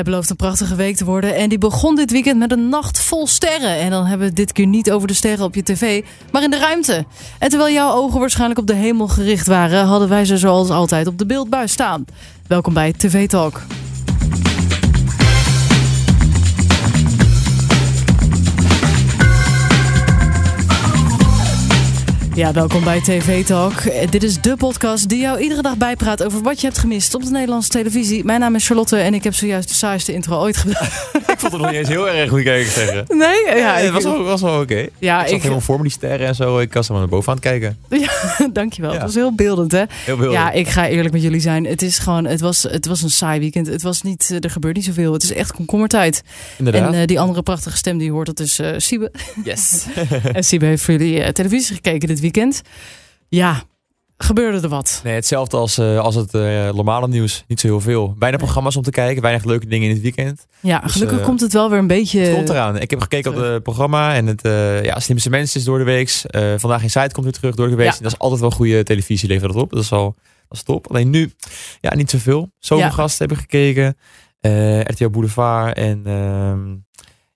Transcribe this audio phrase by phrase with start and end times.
[0.00, 3.00] Het belooft een prachtige week te worden en die begon dit weekend met een nacht
[3.00, 3.78] vol sterren.
[3.78, 6.50] En dan hebben we dit keer niet over de sterren op je tv, maar in
[6.50, 7.04] de ruimte.
[7.38, 11.06] En terwijl jouw ogen waarschijnlijk op de hemel gericht waren, hadden wij ze zoals altijd
[11.06, 12.04] op de beeldbuis staan.
[12.46, 13.62] Welkom bij TV Talk.
[22.40, 23.82] Ja, welkom bij TV Talk.
[24.10, 27.24] Dit is de podcast die jou iedere dag bijpraat over wat je hebt gemist op
[27.24, 28.24] de Nederlandse televisie.
[28.24, 30.88] Mijn naam is Charlotte en ik heb zojuist de saaiste intro ooit gedaan.
[31.12, 33.04] Ik vond het nog niet eens heel erg, ik eerlijk zeggen.
[33.08, 33.46] Nee?
[33.46, 34.86] Ja, Ja, ik, het was wel, was wel oké.
[34.98, 36.58] ja, ik zat ik, helemaal voor me, die sterren en zo.
[36.58, 37.78] Ik was helemaal naar boven aan het kijken.
[37.88, 38.10] ja,
[38.52, 38.90] dankjewel.
[38.90, 38.96] Ja.
[38.96, 39.82] Het was heel beeldend, hè?
[40.04, 40.30] Heel.
[40.32, 41.66] Ja, ik ga eerlijk met jullie zijn.
[41.66, 43.66] Het is gewoon, het was, het was een saai weekend.
[43.66, 45.12] Het was niet, eh, er gebeurt niet zoveel.
[45.12, 46.22] Het is echt komkommertijd.
[46.58, 46.92] Inderdaad.
[46.92, 49.10] En eh, die andere prachtige stem die je hoort, dat is eh Siebe.
[49.44, 49.84] yes.
[50.32, 52.28] en Siebe heeft voor jullie televisie gekeken dit weekend.
[53.28, 53.62] Ja,
[54.16, 55.00] gebeurde er wat?
[55.04, 57.44] Nee, hetzelfde als, eh, als het eh, normale nieuws.
[57.46, 58.14] Niet zo heel veel.
[58.18, 59.22] Weinig programma's om te kijken.
[59.22, 60.46] Weinig leuke dingen in het weekend.
[60.60, 62.20] Ja, Dus, gelukkig eh, komt het wel weer een beetje...
[62.20, 62.78] Het komt eraan.
[62.78, 64.14] Ik heb gekeken op het programma.
[64.14, 64.40] En het
[64.84, 66.10] ja, Slimste Mensen is door de week.
[66.56, 67.92] Vandaag in Site komt weer terug door de week.
[67.92, 67.98] Ja.
[68.00, 69.70] Dat is altijd wel goede televisie, levert dat op.
[69.70, 70.14] Dat is al
[70.48, 70.88] dat is top.
[70.90, 71.32] Alleen nu,
[71.80, 72.50] ja, niet zoveel.
[72.58, 73.96] Zomergasten hebben gekeken.
[74.92, 75.76] RTL Boulevard.
[75.76, 76.76] En ehm,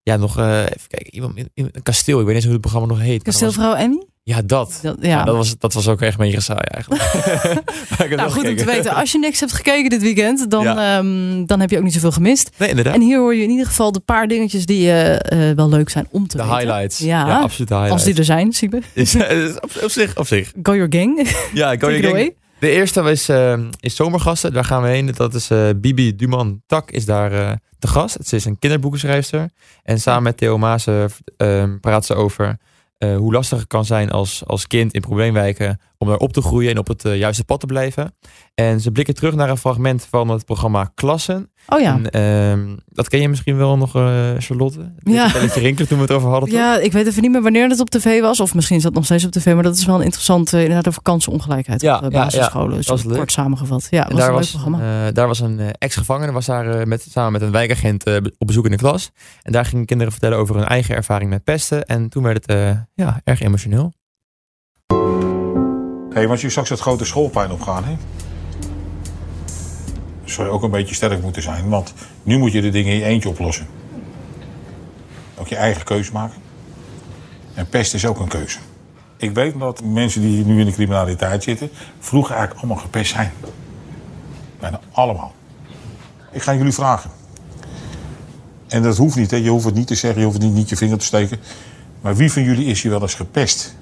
[0.03, 1.15] ja, nog even kijken.
[1.15, 2.19] Iemand, in- in- een kasteel.
[2.21, 3.23] Ik weet niet eens hoe het programma nog heet.
[3.23, 4.03] Kasteelvrouw Emmy?
[4.27, 4.79] Ja, dat.
[4.83, 5.09] Dat, Ja.
[5.09, 5.25] ja.
[5.25, 7.03] dat, was, dat was ook echt een beetje saai eigenlijk.
[8.17, 8.95] Nou, goed om te weten.
[8.95, 10.99] Als je niks hebt gekeken dit weekend, dan, Ja.
[10.99, 12.51] ehm, dan heb je ook niet zoveel gemist.
[12.59, 12.95] Nee, inderdaad.
[12.95, 15.89] En hier hoor je in ieder geval de paar dingetjes die eh, eh, wel leuk
[15.89, 16.59] zijn om te de weten.
[16.59, 16.99] highlights.
[16.99, 17.27] Ja.
[17.27, 18.05] Ja, absoluut de Als highlights.
[18.05, 18.81] die er zijn, Siebe.
[18.93, 20.53] Is, is op, op zich, op zich.
[20.63, 21.29] Go your gang.
[21.55, 22.35] Ja, je it away.
[22.59, 24.53] De eerste is, eh, is Zomergasten.
[24.53, 25.13] Daar gaan we heen.
[25.17, 28.17] Dat is eh, Bibi Duman Tak is daar eh, te gast.
[28.27, 29.51] Ze is een kinderboekenschrijfster.
[29.83, 31.05] En samen met Theo Maas eh,
[31.37, 32.53] ehm, praat ze over eh,
[33.17, 36.71] hoe lastig het kan zijn als, als kind in probleemwijken om daar op te groeien
[36.71, 38.15] en op het eh, juiste pad te blijven.
[38.55, 41.51] En ze blikken terug naar een fragment van het programma Klassen.
[41.69, 41.93] Oh ja.
[42.03, 44.93] En, ehm, dat ken je misschien wel nog, eh, Charlotte.
[45.03, 45.27] Ja.
[45.55, 46.49] rinkelen toen we het over hadden.
[46.49, 46.59] toch?
[46.59, 48.41] Ja, ik weet even niet meer wanneer het op tv was.
[48.41, 49.55] Of misschien is dat nog steeds op tv.
[49.55, 52.25] Maar dat is wel een interessante, inderdaad, over kansenongelijkheid Ja, op de ja, ja.
[52.25, 52.83] basisscholen.
[52.85, 53.17] Dat leuk.
[53.17, 53.87] kort samengevat.
[53.91, 55.07] Ja, was daar een leuk was, programma.
[55.07, 58.17] eh, daar was een eh, ex-gevangene, was daar eh, met, samen met een wijkagent eh,
[58.39, 59.11] op bezoek in de klas.
[59.43, 61.85] En daar gingen kinderen vertellen over hun eigen ervaring met pesten.
[61.85, 63.93] En toen werd het eh, ja, erg emotioneel.
[66.15, 67.97] Hé, want je straks het grote schoolpijn opgaan, hè?
[70.25, 72.99] Zou je ook een beetje sterk moeten zijn, want nu moet je de dingen in
[72.99, 73.67] je eentje oplossen.
[75.39, 76.43] Ook je eigen keus maken.
[77.55, 78.59] En pest is ook een keuze.
[79.17, 83.33] Ik weet dat mensen die nu in de criminaliteit zitten, vroeger eigenlijk allemaal gepest zijn.
[84.61, 85.35] Bijna allemaal.
[86.33, 87.11] Ik ga jullie vragen.
[88.69, 89.37] En dat hoeft niet, hè?
[89.37, 91.39] je hoeft het niet te zeggen, je hoeft niet, niet je vinger te steken.
[92.01, 93.77] Maar wie van jullie is hier wel eens gepest?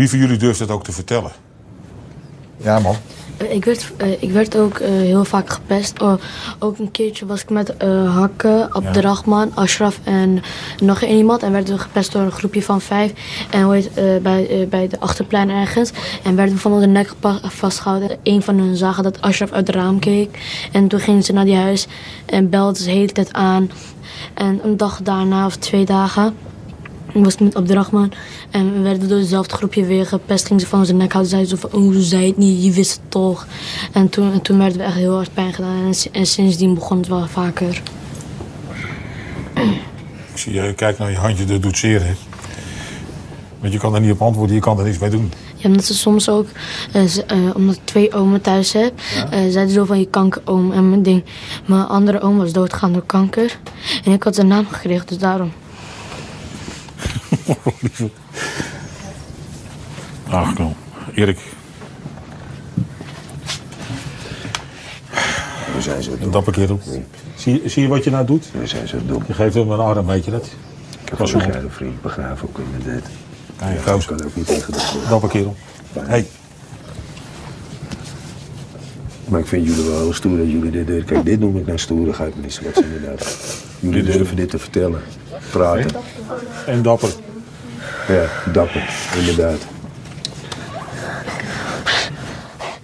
[0.00, 1.30] Wie van jullie durft het ook te vertellen?
[2.56, 2.96] Ja, man.
[3.36, 6.02] Eh, Ik werd, eh, ik werd ook eh, heel vaak gepest.
[6.02, 6.14] Oh,
[6.58, 10.42] ook een keertje was ik met eh Hakke, Abderrahman, Ashraf en
[10.82, 11.42] nog één iemand.
[11.42, 13.12] En werden we gepest door een groepje van vijf.
[13.50, 15.90] En hoe heet, eh, bij, bij de achterplein ergens.
[16.22, 18.18] En werden we van onze nek vastgehouden.
[18.22, 20.38] Een van hen zagen dat Ashraf uit het raam keek.
[20.72, 21.86] En toen gingen ze naar die huis
[22.26, 23.70] en belden ze de hele tijd aan.
[24.34, 26.34] En een dag daarna of twee dagen
[27.14, 28.12] ik was met Abderrahman
[28.50, 30.46] en we werden door hetzelfde groepje weer gepest.
[30.46, 31.30] Gingen ze van onze nek houden.
[31.30, 33.46] Zeiden ze van, oh, zei het niet, je wist het toch.
[33.92, 35.84] En toen, en toen werden we echt heel hard pijn gedaan.
[35.86, 37.82] En, si- en sindsdien begon het wel vaker.
[40.32, 42.12] Ik zie je kijkt naar je handje, dat doet zeer, hè?
[43.60, 45.32] Want je kan er niet op antwoorden, je kan er niks mee doen.
[45.56, 46.46] Ja, omdat ze soms ook,
[46.92, 50.72] eh, eh, omdat ik twee omen thuis heb, eh, zeiden ze zo van je kankeroom.
[50.72, 51.24] En mijn ding,
[51.66, 53.58] mijn andere oom was doodgegaan door kanker.
[54.04, 55.52] En ik had zijn naam gekregen, dus daarom.
[60.30, 60.72] Ach, nou,
[61.14, 61.38] Erik,
[65.74, 66.30] We zijn zo dom.
[66.30, 66.80] dapper kerel.
[67.34, 68.50] Zie, zie je wat je nou doet?
[68.52, 69.22] We zijn zo dom.
[69.26, 70.44] Je geeft hem een arm, weet je dat?
[71.02, 71.94] Ik heb Was een begrijpen, vriend.
[71.94, 72.58] Ik begrijp ook.
[72.84, 73.00] Nee,
[73.58, 73.84] Ja, gozer.
[73.84, 75.56] dat kan ook niet tegen de Dapper kerel.
[75.98, 76.26] Hey,
[79.28, 81.04] Maar ik vind jullie wel heel stoer dat jullie dit deden.
[81.04, 83.36] Kijk, dit noem ik nou stoerigheid, meneer Slets, inderdaad.
[83.80, 85.00] Jullie durven dit te vertellen.
[85.50, 85.90] Praten.
[86.66, 87.10] en dapper.
[88.08, 89.66] Ja, dapper, inderdaad.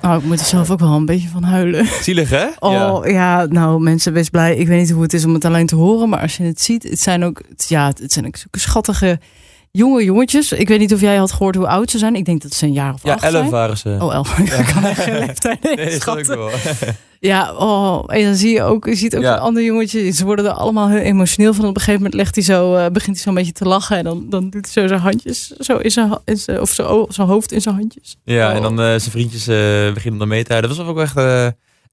[0.03, 1.87] Oh, ik moet er zelf ook wel een beetje van huilen.
[2.03, 2.47] Zielig, hè?
[2.59, 3.47] Oh ja.
[3.47, 4.57] nou mensen, wees blij.
[4.57, 6.61] Ik weet niet hoe het is om het alleen te horen, maar als je het
[6.61, 9.21] ziet, het zijn ook, ja, het zijn ook zulke schattige
[9.77, 10.53] jonge jongetjes.
[10.53, 12.15] Ik weet niet of jij had gehoord hoe oud ze zijn.
[12.15, 13.51] Ik denk dat ze een jaar of Ja, acht 11 zijn.
[13.51, 13.97] waren ze.
[14.01, 14.39] Oh, elf.
[14.39, 16.51] Ik kan echt geen leeftijd nee, wel.
[17.21, 19.33] Ja, oh, en dan zie je ook, je ziet ook Ja.
[19.35, 20.11] een ander jongetje.
[20.11, 21.65] Ze worden er allemaal heel emotioneel van.
[21.65, 23.97] Op een gegeven moment legt hij zo, eh, begint hij zo een beetje te lachen.
[23.97, 26.87] En dan, dan doet hij zo zijn handjes, zo in zijn, in zijn- of zijn,
[26.89, 28.17] o- zijn hoofd in zijn handjes.
[28.25, 28.57] Ja, Oh.
[28.57, 30.71] en dan eh, zijn vriendjes eh, beginnen dan mee te huilen.
[30.77, 31.17] Dat was ook echt,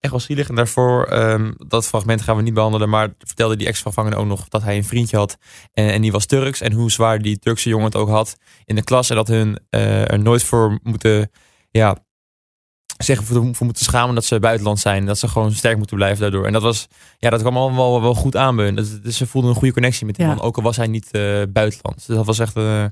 [0.04, 0.50] echt wel zielig.
[0.50, 2.90] En daarvoor, ehm, dat fragment gaan we niet behandelen.
[2.90, 5.38] Maar vertelde die ex-gevangene ook nog dat hij een vriendje had.
[5.74, 6.62] En, en die was Turks.
[6.62, 9.10] En hoe zwaar die Turkse jongen het ook had in de klas.
[9.10, 11.32] En dat hun eh, er nooit voor moeten,
[11.72, 11.98] ja,
[13.04, 15.06] zeggen voor, voor moeten schamen dat ze buitenland zijn.
[15.06, 16.46] Dat ze gewoon sterk moeten blijven daardoor.
[16.46, 16.88] En dat was,
[17.20, 18.72] ja, dat kwam allemaal wel, wel goed aan bij.
[18.74, 20.34] Dat- Dus ze voelden een goede connectie met die Ja.
[20.34, 20.42] man.
[20.44, 21.96] Ook al was hij niet eh buitenland.
[22.08, 22.86] Dus dat was echt, eh,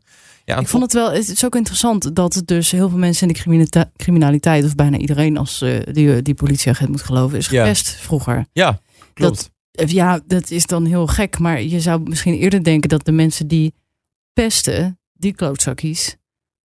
[0.46, 3.34] ja, Ik vond het wel, het is ook interessant dat dus heel veel mensen in
[3.34, 7.64] de criminaliteit, of bijna iedereen als eh, die, die politieagent moet geloven, is Ja.
[7.64, 8.46] gepest vroeger.
[8.54, 8.80] Ja,
[9.14, 9.50] klopt.
[9.72, 11.40] Eh, Ja, dat is dan heel gek.
[11.40, 13.74] Maar je zou misschien eerder denken dat de mensen die
[14.34, 16.16] pesten, die klootzakkies,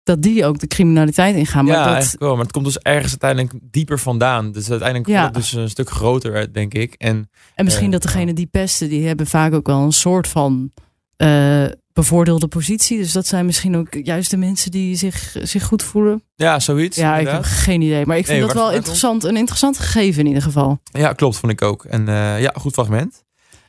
[0.10, 1.66] dat die ook de criminaliteit ingaan.
[1.66, 2.34] Maar ja, dat, eigenlijk wel.
[2.36, 4.52] Maar het komt dus ergens uiteindelijk dieper vandaan.
[4.52, 5.22] Dus uiteindelijk Ja.
[5.22, 6.94] wordt het dus een stuk groter, denk ik.
[6.98, 10.28] En en misschien eh, dat degene die pesten, die hebben vaak ook wel een soort
[10.28, 10.72] van
[11.16, 12.98] eh, bevoordeelde positie.
[12.98, 16.24] Dus dat zijn misschien ook juist de mensen die zich, zich goed voelen.
[16.36, 16.98] ja, zoiets.
[16.98, 18.06] Ja, ik heb geen idee.
[18.06, 19.24] Maar ik vind Nee, dat wel interessant.
[19.24, 20.80] Een interessant gegeven in ieder geval.
[20.84, 21.84] Ja, klopt, vond ik ook.
[21.86, 23.24] En eh, ja, goed fragment.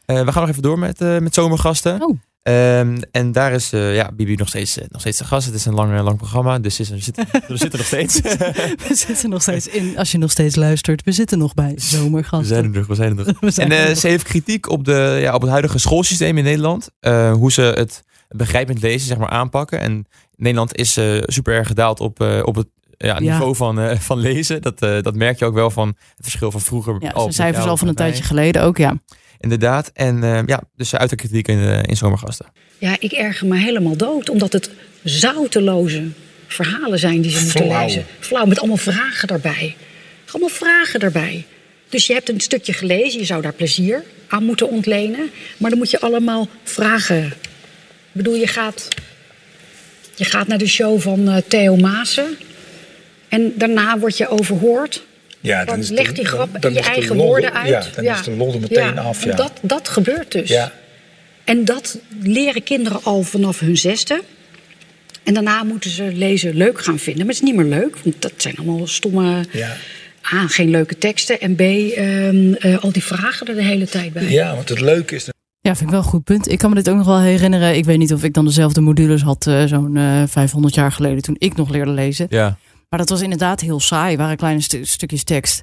[0.06, 2.02] We gaan nog even door met, met zomergasten.
[2.02, 2.18] Oh.
[2.42, 5.46] Ehm, en daar is eh, ja, Bibi nog steeds, eh, nog steeds de gast.
[5.46, 8.20] Het is een lang, eh, lang programma, dus is er, zit, er zitten nog steeds.
[8.88, 11.80] We zitten nog steeds in, als je nog steeds luistert, we zitten nog bij we
[11.80, 12.46] zomergasten.
[12.48, 13.40] zijn er nog, we zijn er nog.
[13.40, 13.98] We zijn En er nog.
[13.98, 16.90] ze heeft kritiek op, de, ja, op het huidige schoolsysteem in Nederland.
[17.32, 19.80] Hoe ze het begrijpend lezen zeg maar, aanpakken.
[19.80, 20.06] En
[20.36, 20.92] Nederland is
[21.22, 22.66] super erg gedaald op, op het
[22.96, 23.18] ja, Ja.
[23.18, 24.62] niveau van, van lezen.
[24.62, 26.96] Dat, dat merk je ook wel van het verschil van vroeger.
[26.98, 28.96] Ja, zijn cijfers al van een en tijdje geleden ook, ja.
[29.40, 29.90] Inderdaad.
[29.94, 32.46] En eh, ja, dus ze uit de kritiek in, eh, in Zomergasten.
[32.78, 34.70] Ja, ik erger me helemaal dood, omdat het
[35.02, 36.08] zouteloze
[36.46, 37.84] verhalen zijn die ze moeten Flauw.
[37.84, 38.04] lezen.
[38.18, 39.76] Flauw, met allemaal vragen daarbij.
[40.30, 41.46] Allemaal vragen daarbij.
[41.88, 45.30] Dus je hebt een stukje gelezen, je zou daar plezier aan moeten ontlenen.
[45.56, 47.26] Maar dan moet je allemaal vragen.
[47.26, 47.32] Ik
[48.12, 48.88] bedoel, je gaat,
[50.14, 52.36] je gaat naar de show van eh, Theo Maassen.
[53.28, 55.04] En daarna word je overhoord.
[55.40, 57.68] Ja, Dan is leg die grap dan in je is eigen lol- woorden uit.
[57.68, 59.24] Ja, dan is de lol er meteen af.
[59.24, 59.34] Ja.
[59.36, 60.48] Dat, dat gebeurt dus.
[60.48, 60.72] ja.
[61.44, 64.22] En dat leren kinderen al vanaf hun zesde.
[65.24, 67.26] En daarna moeten ze lezen leuk gaan vinden.
[67.26, 69.44] Maar het is niet meer leuk, want dat zijn allemaal stomme...
[69.52, 69.76] Ja.
[70.34, 71.40] A, geen leuke teksten.
[71.40, 74.24] En B, ehm, eh, al die vragen er de hele tijd bij.
[74.30, 75.28] ja, want het leuke is...
[75.60, 76.50] Ja, vind ik wel een goed punt.
[76.50, 77.76] Ik kan me dit ook nog wel herinneren.
[77.76, 81.22] Ik weet niet of ik dan dezelfde modules had eh, zo'n eh 500 jaar geleden
[81.22, 82.26] toen ik nog leerde lezen.
[82.30, 82.56] Ja.
[82.90, 84.16] Maar dat was inderdaad heel saai.
[84.16, 85.62] waren kleine stu- stukjes tekst.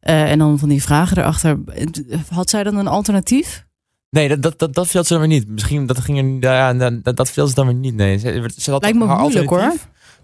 [0.00, 1.58] Eh, en dan van die vragen erachter.
[2.30, 3.66] Had zij dan een alternatief?
[4.10, 5.48] Nee, dat, dat, dat, dat vertelt ze dan weer niet.
[5.48, 6.52] Misschien dat ging er.
[6.52, 7.94] Ja, dat, dat, dat vertelt ze dan weer niet.
[7.94, 9.72] Nee, ze, ze had Lijkt me haar moeilijk, hoor.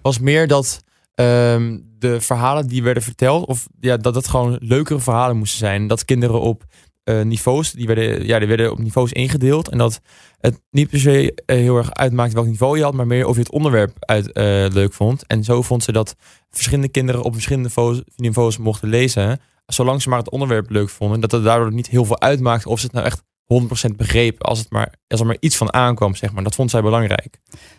[0.02, 0.82] Was meer dat
[1.14, 5.86] ehm, de verhalen die werden verteld, of ja, dat het gewoon leukere verhalen moesten zijn.
[5.86, 6.64] Dat kinderen op
[7.04, 9.68] eh, niveaus, die werden, ja, die werden op niveaus ingedeeld.
[9.68, 10.00] En dat
[10.38, 13.34] het niet per se eh, heel erg uitmaakte welk niveau je had, maar meer of
[13.34, 15.26] je het onderwerp uit, eh, leuk vond.
[15.26, 16.16] En zo vond ze dat
[16.50, 19.40] verschillende kinderen op verschillende niveaus, niveaus mochten lezen.
[19.66, 21.20] Zolang ze maar het onderwerp leuk vonden.
[21.20, 24.46] Dat het daardoor niet heel veel uitmaakte of ze het nou echt 100% begrepen.
[24.46, 26.42] Als, het maar, als er maar iets van aankwam, zeg maar.
[26.42, 27.38] Dat vond zij belangrijk.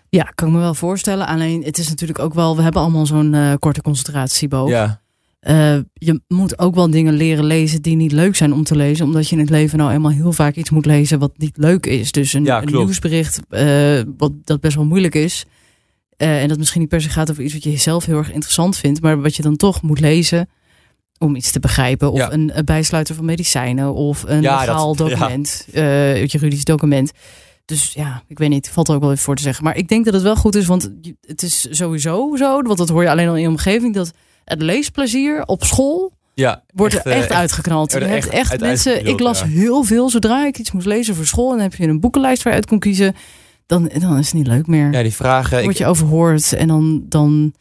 [0.10, 1.28] Ja, kan ik me wel voorstellen.
[1.28, 2.56] Alleen het is natuurlijk ook wel.
[2.56, 4.70] We hebben allemaal zo'n korte concentratieboog.
[4.70, 5.02] Ja,
[5.46, 9.06] Eh, je moet ook wel dingen leren lezen die niet leuk zijn om te lezen.
[9.06, 11.86] Omdat je in het leven nou eenmaal heel vaak iets moet lezen wat niet leuk
[11.86, 12.12] is.
[12.12, 12.84] Dus een, Ja, een klopt.
[12.86, 15.46] nieuwsbericht eh, wat dat best wel moeilijk is.
[16.18, 18.32] Eh, en dat misschien niet per se gaat over iets wat je zelf heel erg
[18.32, 19.02] interessant vindt.
[19.02, 20.50] Maar wat je dan toch moet lezen
[21.18, 22.12] om iets te begrijpen.
[22.12, 22.32] Of Ja.
[22.32, 23.94] een, een bijsluiter van medicijnen.
[23.94, 25.68] Of een Ja, legaal dat- document.
[26.32, 27.12] juridisch document.
[27.66, 28.70] Dus ja, ik weet niet.
[28.70, 29.64] Valt er ook wel even voor te zeggen.
[29.64, 30.66] Maar ik denk dat het wel goed is.
[30.66, 30.92] Want
[31.22, 32.62] het is sowieso zo.
[32.62, 33.94] Want dat hoor je alleen al in je omgeving.
[33.94, 34.12] Dat
[34.46, 37.94] het leesplezier op school ja wordt er eh, echt uitgeknald.
[37.94, 39.06] Er echt echt uit mensen.
[39.06, 39.46] Ik las ja.
[39.46, 41.52] heel veel zodra ik iets moest lezen voor school.
[41.52, 43.16] En dan heb je een boekenlijst waar je uit kon kiezen.
[43.66, 44.92] Dan, dan is het niet leuk meer.
[44.92, 45.58] Ja, die vragen.
[45.58, 46.54] Ik, word je overhoord.
[46.54, 47.54] En dan, dan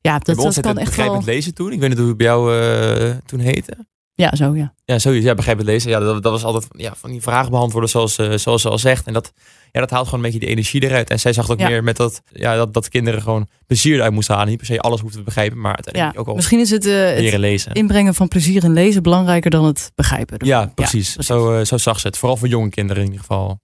[0.00, 1.22] ja, ik dat, dat kan echt wel.
[1.24, 1.72] lezen toen.
[1.72, 3.76] Ik weet niet hoe het bij jou eh, toen heette.
[4.16, 4.74] Ja, zo ja.
[4.84, 5.24] Ja, zoiets.
[5.24, 5.90] Ja, begrijpend lezen.
[5.90, 8.78] Ja, dat, dat was altijd ja, van die vragen beantwoorden zoals, eh, zoals ze al
[8.78, 9.06] zegt.
[9.06, 9.32] En dat,
[9.72, 11.10] ja, dat haalt gewoon een beetje de energie eruit.
[11.10, 11.68] En zij zag het ook Ja.
[11.68, 14.48] meer met dat, ja, dat, dat kinderen gewoon plezier eruit moesten halen.
[14.50, 15.76] Niet per se alles hoefden te begrijpen, maar ja.
[15.76, 17.72] uiteindelijk ook al Misschien is het, eh, leren het lezen.
[17.72, 20.38] inbrengen van plezier in lezen belangrijker dan het begrijpen.
[20.38, 20.48] ervan.
[20.58, 21.14] Ja, precies.
[21.16, 22.18] Zo, eh, zo zag ze het.
[22.18, 23.60] Vooral voor jonge kinderen in ieder geval.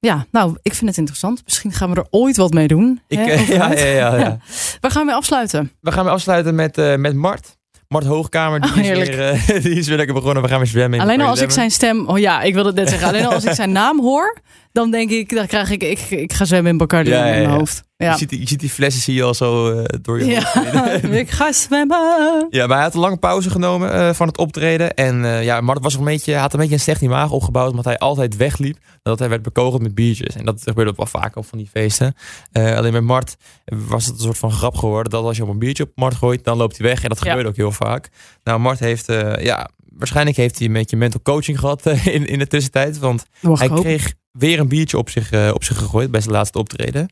[0.00, 1.42] Ja, nou, ik vind het interessant.
[1.44, 3.00] Misschien gaan we er ooit wat mee doen.
[3.08, 4.16] Ik, hè, ja, ja, ja, ja.
[4.16, 4.38] Ja.
[4.80, 5.72] Waar gaan we mee afsluiten?
[5.80, 7.56] We gaan weer afsluiten met, met Mart.
[7.88, 10.42] Mart Hoogkamer, die, Oh, is weer, eh, die is weer lekker begonnen.
[10.42, 11.00] We gaan weer zwemmen.
[11.00, 12.08] Alleen al als ik zijn stem.
[12.08, 13.08] Oh ja, ik wilde het net zeggen.
[13.08, 14.36] Alleen al als ik zijn naam hoor,
[14.72, 17.42] dan denk ik, dan krijg ik, ik, ik ga zwemmen in Bacardi ja, in mijn
[17.42, 17.56] ja.
[17.56, 17.82] hoofd.
[18.04, 18.10] Ja.
[18.12, 20.92] Je, ziet, die- je ziet die flessen zie je al zo eh, door je Ja,
[21.24, 22.46] ik ga zwemmen.
[22.50, 24.94] Ja, maar hij had een lange pauze genomen eh, van het optreden.
[24.94, 27.70] En eh, ja, Mart was een beetje, had een beetje een slecht imago opgebouwd.
[27.70, 28.78] Omdat hij altijd wegliep.
[29.02, 30.34] Dat hij werd bekogeld met biertjes.
[30.36, 32.14] En dat gebeurde ook wel vaak op van die feesten.
[32.52, 35.12] Alleen met Mart was het een soort van grap geworden.
[35.12, 37.02] Dat als je op een biertje op Mart gooit, dan loopt hij weg.
[37.02, 37.26] En dat Ja.
[37.26, 38.08] gebeurde ook heel vaak.
[38.44, 39.06] Nou, Mart heeft,
[39.40, 42.98] ja, waarschijnlijk heeft hij een beetje mental coaching gehad eh, in, in de tussentijd.
[42.98, 46.58] Want hij kreeg weer een biertje op zich, eh, op zich gegooid bij zijn laatste
[46.58, 47.08] optreden.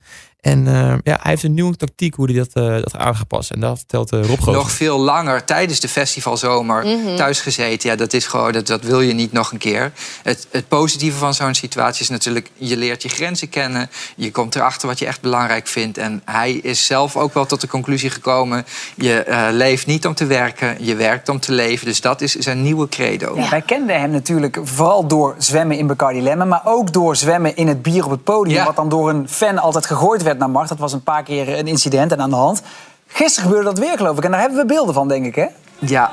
[0.46, 3.50] En eh, ja, hij heeft een nieuwe tactiek hoe hij dat, eh, dat aangepast.
[3.50, 4.52] En dat vertelt eh, Rob Goosen.
[4.52, 7.90] nog veel langer tijdens de festivalzomer thuis gezeten.
[7.90, 9.92] Ja, dat is gewoon, dat, dat wil je niet nog een keer.
[10.22, 13.90] Het, het positieve van zo'n situatie is natuurlijk, je leert je grenzen kennen.
[14.16, 15.98] Je komt erachter wat je echt belangrijk vindt.
[15.98, 20.14] En hij is zelf ook wel tot de conclusie gekomen: je eh, leeft niet om
[20.14, 21.86] te werken, je werkt om te leven.
[21.86, 23.36] Dus dat is zijn nieuwe credo.
[23.36, 26.48] Ja, wij kenden hem natuurlijk vooral door zwemmen in Bacardi Lemon...
[26.48, 28.56] maar ook door zwemmen in het bier op het podium...
[28.56, 28.64] Ja.
[28.64, 30.68] wat dan door een fan altijd gegooid werd naar Mart.
[30.68, 32.62] Dat was een paar keer een incident en aan de hand.
[33.06, 34.24] Gisteren gebeurde dat weer, geloof ik.
[34.24, 35.46] En daar hebben we beelden van, denk ik, hè?
[35.78, 36.12] Ja,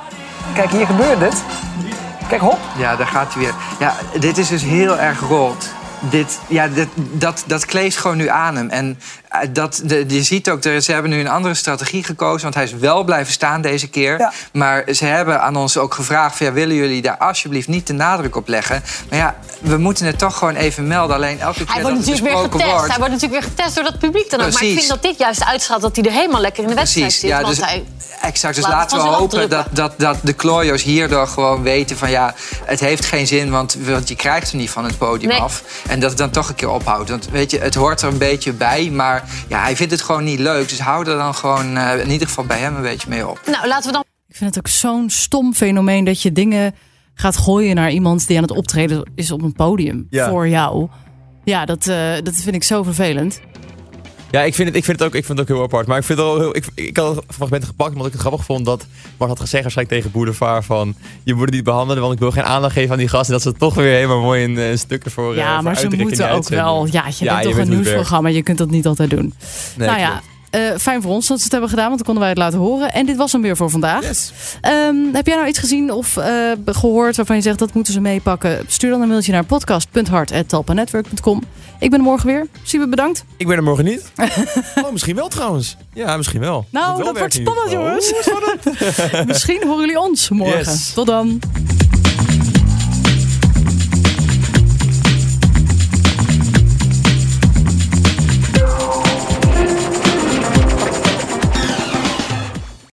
[0.54, 1.44] Kijk, hier gebeurt het.
[2.28, 2.60] Kijk, hop.
[2.78, 3.54] Ja, daar gaat hij weer.
[3.80, 5.72] Ja, dit is dus heel erg rood.
[6.10, 8.70] Dit, ja, dit, dat, dat kleeft gewoon nu aan hem.
[8.70, 12.42] En eh, dat, de, je ziet ook, er- ze hebben nu een andere strategie gekozen.
[12.42, 14.20] Want hij is wel blijven staan deze keer.
[14.20, 14.32] Ja.
[14.54, 16.38] Maar ze hebben aan ons ook gevraagd...
[16.38, 18.84] Van, ja, willen jullie daar alsjeblieft niet de nadruk op leggen?
[19.10, 21.16] Maar ja, we moeten het toch gewoon even melden.
[21.16, 22.72] Alleen elke keer Hij dat wordt het natuurlijk weer getest.
[22.72, 22.88] wordt...
[22.88, 24.52] Hij wordt natuurlijk weer getest door dat publiek dan ook.
[24.54, 27.06] Maar ik vind dat dit juist uitstraalt dat hij er helemaal lekker in de wedstrijd
[27.08, 27.38] Precies, zit.
[27.38, 27.84] ja, want dus hij,
[28.22, 28.56] exact.
[28.56, 32.34] Dus laat laten we hopen dat, dat, dat de Klojo's hierdoor gewoon weten van ja,
[32.66, 35.40] het heeft geen zin, want, want je krijgt er niet van het podium Nee.
[35.42, 35.64] af.
[35.94, 37.10] En dat het dan toch een keer ophoudt.
[37.10, 40.24] Want weet je, het hoort er een beetje bij, maar ja, hij vindt het gewoon
[40.24, 40.70] niet leuk.
[40.70, 43.40] Dus hou er dan gewoon eh, in ieder geval bij hem een beetje mee op.
[43.46, 46.76] nou, laten we dan Ik vind het ook zo'n stom fenomeen dat je dingen
[47.14, 50.30] gaat gooien naar iemand die aan het optreden is op een podium Ja.
[50.30, 50.88] voor jou.
[51.44, 53.40] Ja, dat, eh, dat vind ik zo vervelend.
[54.34, 55.88] Ja, ik vind, het, ik, vind het ook, ik vind het ook heel apart.
[55.88, 58.22] Maar ik, vind het wel heel, ik, ik had het fragment gepakt omdat ik het
[58.22, 58.86] grappig vond dat
[59.18, 62.32] Mart had gezegd waarschijnlijk tegen Boulevard van je moet het niet behandelen, want ik wil
[62.32, 63.34] geen aandacht geven aan die gasten.
[63.34, 65.88] Dat ze toch weer helemaal mooi in eh, stukken voor eh, Ja, voor maar ze
[65.90, 66.88] moeten ook wel.
[66.92, 68.30] Ja, je Ja, bent toch een nieuwsprogramma.
[68.30, 69.34] Je kunt dat niet altijd doen.
[69.78, 70.22] Nee, nou ja,
[70.54, 72.60] eh, fijn voor ons dat ze het hebben gedaan, want dan konden wij het laten
[72.60, 72.94] horen.
[72.94, 74.04] En dit was hem weer voor vandaag.
[74.62, 78.00] Ehm, heb jij nou iets gezien of eh, gehoord waarvan je zegt dat moeten ze
[78.02, 78.66] meepakken?
[78.68, 81.44] Stuur dan een mailtje naar podcast.hart.talpanetwork.com.
[81.80, 82.48] Ik ben er morgen weer.
[82.64, 83.26] Siebe, bedankt.
[83.38, 84.12] Ik ben er morgen niet.
[84.84, 85.78] oh, misschien wel trouwens.
[85.94, 86.66] Ja, misschien wel.
[86.70, 88.14] Nou, wel dat wordt spannend, jongens.
[89.28, 90.58] Misschien horen jullie ons morgen.
[90.58, 90.94] Yes.
[90.94, 91.40] Tot dan.